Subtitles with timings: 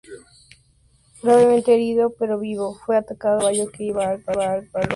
[1.21, 4.81] Gravemente herido, pero vivo, fue atado a un caballo que iba al galope.